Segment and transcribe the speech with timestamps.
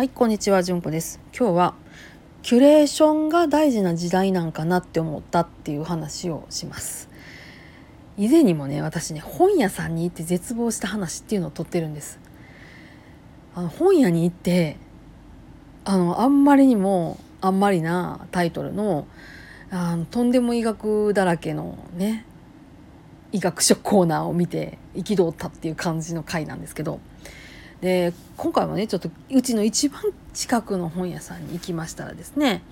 [0.00, 1.20] はい、こんにちは、じゅんこです。
[1.38, 1.74] 今日は
[2.40, 7.10] キュレーションが大事な時代なんかなって思ったっていう話をします。
[8.16, 12.18] 以前にもね、私ね、本屋さんに行って絶望した話っていうのを撮ってるんです。
[13.54, 14.78] あの本屋に行って、
[15.84, 19.06] あのあんまりにもあんまりなタイトルの
[19.70, 22.24] あのとんでも医学だらけのね
[23.32, 27.00] 医学書コーナーを見て憤ったっていう感じの回なんですけど
[27.80, 30.02] で今回もねちょっとうちの一番
[30.34, 32.62] 近くの本屋さんに行きましたらですね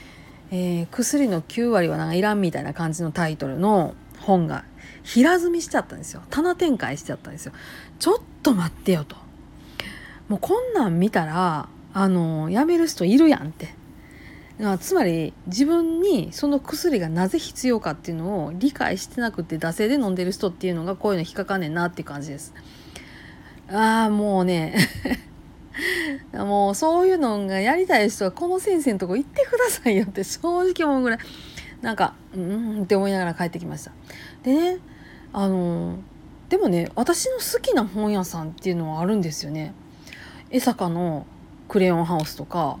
[0.50, 4.64] 「えー薬の9割はなんかいらん」みたいな感じのタイトルの本が
[5.02, 6.22] 平積みしちゃったんですよ。
[6.28, 7.52] 棚展開しちゃったんですよ。
[7.98, 9.16] ちょっと待ってよと。
[10.28, 13.74] もうこんなん見たらあのやめる人いるやんって。
[14.80, 22.52] つまり自分にその薬がなぜ必要かっていうのを理解してなくて惰性で飲んでる人っていうのがこういうの引っかかんねんなっていう感じです。
[23.70, 24.74] ああもうね
[26.32, 30.40] もうそういうのがやりたい人はこの先生のとこ行ってくださいよって正
[30.72, 31.18] 直思うぐらい
[31.82, 33.92] なんかうんって思いながら帰ってきました。
[34.42, 34.78] でね
[35.32, 35.98] あの
[36.48, 39.74] でもね私の好きな本屋さんっていうのはあるんですよね。
[40.50, 41.26] 江坂の
[41.68, 42.78] クレヨンハウスとか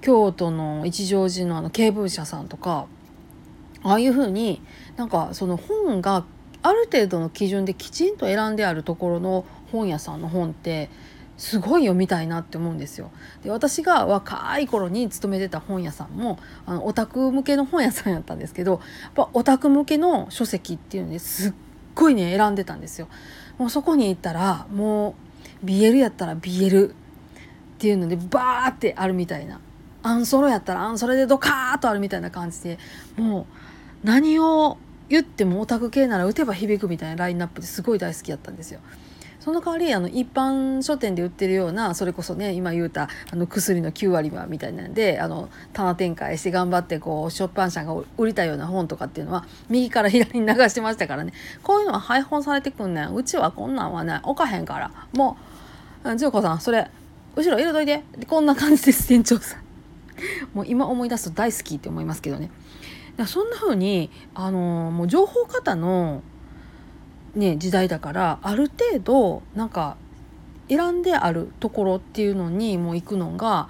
[0.00, 2.86] 京都の一乗寺のあの慶文社さんとか
[3.82, 4.62] ああいうふうに
[4.96, 6.24] なんかその本が
[6.66, 10.90] ある程度の基準できちんと選んであるところの本屋さんの本って
[11.36, 13.10] すごい読みたいなって思うんですよ。
[13.44, 21.52] で私が若い頃に勤めてた本屋さんもあのオタク向けの本屋さんやったんですけどやっぱオタク向けの書籍っていうのですっ
[21.94, 23.08] ごいね選んでたんですよ。
[23.58, 25.14] もうそこに行ったらも
[25.62, 26.92] う BL やったら BL っ
[27.78, 29.60] ていうのでバーってあるみたいな
[30.02, 32.78] アンソロやったらアンソロでドカーッとあるみたいな感じで
[33.16, 33.46] も
[34.04, 34.78] う何を
[35.08, 38.80] 言ってもオタク系なら打てば響くみたいなラインナップですごい大好きやったんですよ。
[39.40, 51.32] その代わりあの一般書店で売ってるようなそれこそね今言うたあの薬の9割はみたいなんであの棚展開して頑張ってこう出版社が売りたいような本とかっていうのは右から左に流してましたからね
[51.62, 55.36] こういうのは配本されてくんねんうちはこんなんはね置かへんからも
[56.02, 56.90] う「千代子さんそれ
[57.36, 59.66] 後ろ入れといて」こんな感じです店長さん。
[60.54, 62.50] もう今思い出すと大好きって思いますけどね。
[63.24, 66.22] そんな風にあのもう情報型の、
[67.34, 69.96] ね、時代だからある程度なんか
[70.68, 73.68] 選んであるところっていうのにもう行くのが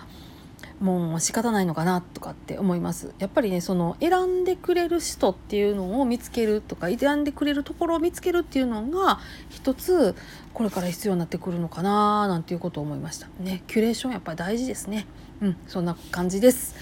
[0.81, 3.15] もう仕方ないのかなとかって思います。
[3.19, 9.19] やっぱりねその選んでくれる人っていうのを見つけるとか選んでくれるところを見つけるっていうのが
[9.49, 10.15] 一つ
[10.53, 13.29] これから必要になってくるのかななんていうことを思いました。
[13.41, 15.07] ねキュレーションやっぱり大事ですね。
[15.41, 16.75] うんそんな感じです。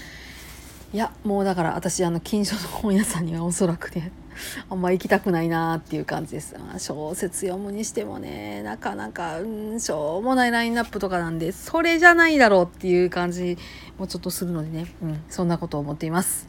[0.95, 4.13] いやもうだから私あの近所の本屋さんにはおそらくね
[4.71, 6.55] あんま行きたくないなっていう感じです。
[6.77, 13.57] 小説読むにしてもねなかなかうんしょうもないラインナップとかなんでそれじゃないだろうっていう感じ
[13.99, 16.47] もちょっとするのでね、うん、そんなことを思っています。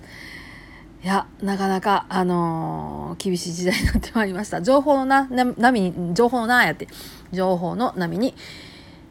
[1.03, 4.63] いやなかなかあのー、厳しい時代になってまいりました。
[4.63, 5.27] 情報のな
[5.59, 6.87] 波に情報のなやって
[7.33, 8.37] 情報の波に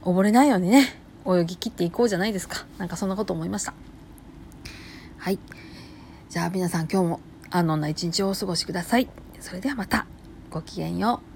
[0.01, 0.97] 溺れないようにね
[1.27, 2.65] 泳ぎ切っていこうじゃないですか。
[2.77, 3.73] なんかそんなこと思いました。
[5.25, 5.39] はい。
[6.29, 7.19] じゃあ皆さん今日も
[7.49, 9.09] 安穏な一日をお過ごしください。
[9.39, 10.05] それではまた。
[10.51, 11.34] ごきげんよう。